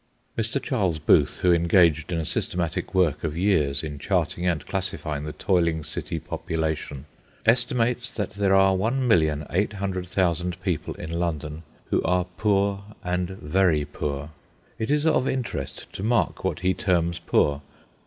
Mr. 0.35 0.59
Charles 0.59 0.97
Booth, 0.97 1.41
who 1.41 1.53
engaged 1.53 2.11
in 2.11 2.17
a 2.17 2.25
systematic 2.25 2.95
work 2.95 3.23
of 3.23 3.37
years 3.37 3.83
in 3.83 3.99
charting 3.99 4.47
and 4.47 4.65
classifying 4.65 5.25
the 5.25 5.31
toiling 5.33 5.83
city 5.83 6.17
population, 6.19 7.05
estimates 7.45 8.09
that 8.09 8.31
there 8.31 8.55
are 8.55 8.73
1,800,000 8.75 10.59
people 10.63 10.95
in 10.95 11.11
London 11.19 11.61
who 11.91 12.01
are 12.01 12.25
poor 12.35 12.83
and 13.03 13.29
very 13.29 13.85
poor. 13.85 14.31
It 14.79 14.89
is 14.89 15.05
of 15.05 15.27
interest 15.27 15.93
to 15.93 16.01
mark 16.01 16.43
what 16.43 16.61
he 16.61 16.73
terms 16.73 17.19
poor. 17.19 17.61